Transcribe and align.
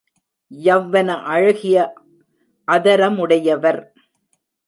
யவ்வன 0.51 1.09
அழகிய 1.25 1.75
அதரமுடையவர்! 2.67 3.81